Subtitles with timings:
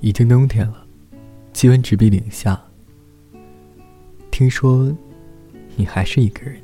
[0.00, 0.86] 已经冬天了，
[1.52, 2.60] 气温直逼零下。
[4.30, 4.96] 听说，
[5.74, 6.60] 你还是一个人。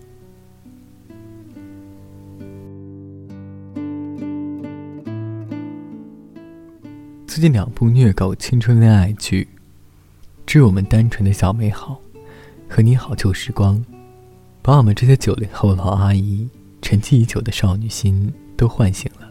[7.26, 9.42] 最近两部虐狗青春恋爱剧
[10.46, 12.00] 《致我们单纯的小美好》
[12.72, 13.76] 和《你好旧时光》，
[14.62, 16.48] 把我们这些九零后老阿姨
[16.80, 19.28] 沉寂已久的少女心都唤醒了。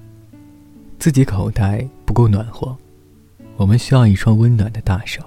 [0.99, 2.77] 自己口袋不够暖和，
[3.55, 5.21] 我们需要一双温暖的大手。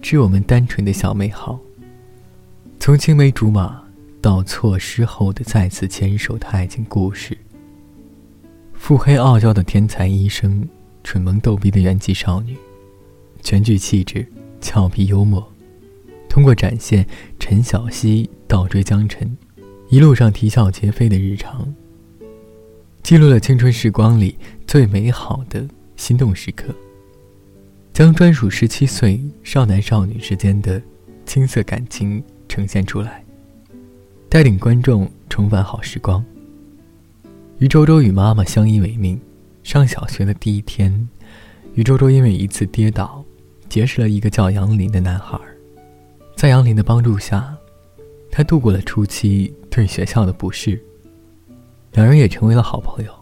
[0.00, 1.58] 致我们单纯的小美好。
[2.78, 3.82] 从青梅竹马
[4.20, 7.36] 到错失后的再次牵手的爱情故事。
[8.72, 10.68] 腹黑傲娇的天才医生。
[11.04, 12.56] 蠢萌逗逼的元气少女，
[13.42, 14.24] 全剧气质
[14.60, 15.44] 俏皮幽默，
[16.28, 17.04] 通过展现
[17.40, 19.36] 陈小希倒追江辰，
[19.88, 21.74] 一路上啼笑皆非的日常，
[23.02, 25.66] 记录了青春时光里最美好的
[26.02, 26.74] 心动时刻，
[27.92, 30.82] 将专属十七岁少男少女之间的
[31.24, 33.24] 青涩感情呈现出来，
[34.28, 36.22] 带领观众重返好时光。
[37.60, 39.16] 于周周与妈妈相依为命。
[39.62, 41.08] 上小学的第一天，
[41.74, 43.24] 于周周因为一次跌倒，
[43.68, 45.38] 结识了一个叫杨林的男孩。
[46.34, 47.56] 在杨林的帮助下，
[48.28, 50.82] 他度过了初期对学校的不适，
[51.92, 53.12] 两人也成为了好朋友。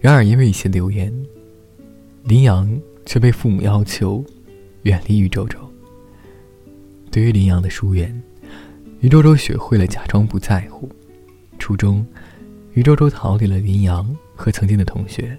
[0.00, 1.14] 然而，因为一些流言，
[2.24, 2.66] 林阳
[3.04, 4.24] 却被父母要求
[4.84, 5.58] 远离于周周。
[7.10, 8.18] 对于林阳的疏远，
[9.00, 10.88] 于周周学会了假装不在乎。
[11.58, 12.04] 初中，
[12.72, 15.36] 于周周逃离了林阳和曾经的同学。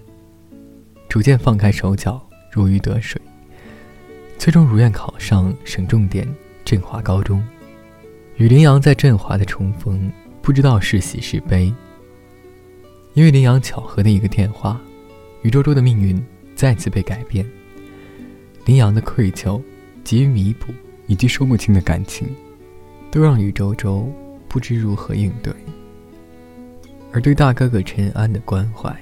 [1.10, 3.20] 逐渐放开手脚，如鱼得水，
[4.38, 6.28] 最终如愿考上省重点
[6.64, 7.44] 振华高中。
[8.38, 11.74] 与林阳在振华的重逢，不知道是喜是悲。
[13.16, 14.80] 因为林阳巧合的一个电话，
[15.42, 16.22] 于周周的命运
[16.56, 17.46] 再次被改变。
[18.66, 19.62] 林阳的愧疚、
[20.04, 20.74] 急于弥补
[21.08, 22.28] 以及说不清的感情，
[23.12, 24.12] 都让于周周
[24.48, 25.54] 不知如何应对。
[27.12, 28.96] 而对大哥哥陈安的关怀。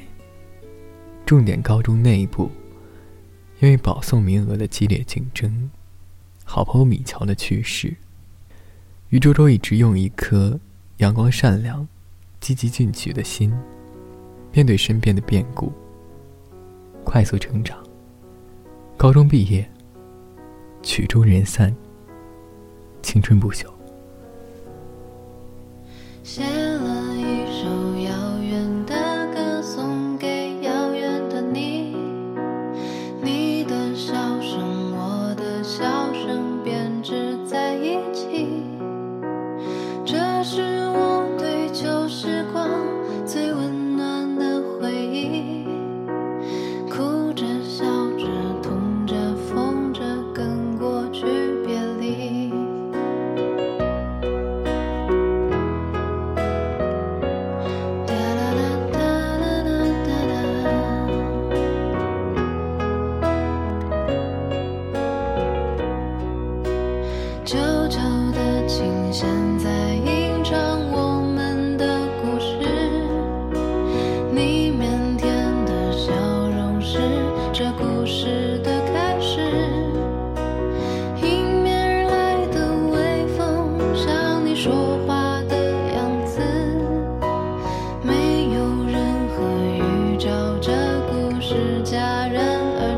[1.25, 2.51] 重点高中内部，
[3.61, 5.71] 因为保送名额的激烈竞争，
[6.43, 7.95] 好朋友米乔的去世，
[9.09, 10.59] 于周周一直用一颗
[10.97, 11.87] 阳光、善良、
[12.41, 13.53] 积极进取的心，
[14.51, 15.71] 面对身边的变故，
[17.03, 17.77] 快速成长。
[18.97, 19.69] 高中毕业，
[20.81, 21.75] 曲终人散，
[23.01, 23.65] 青春不朽。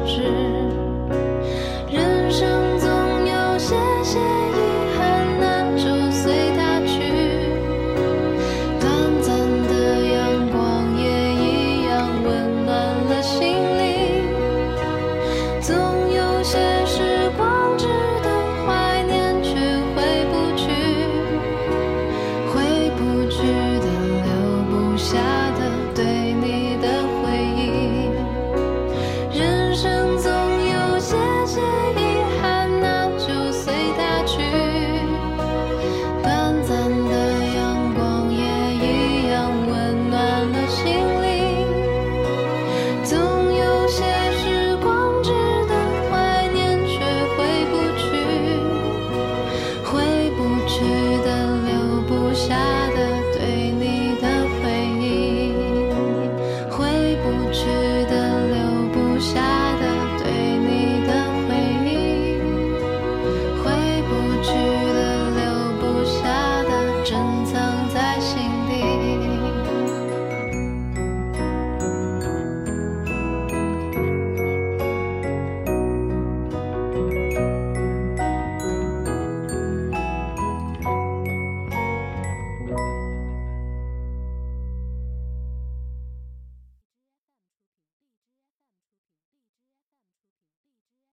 [0.06, 0.45] 只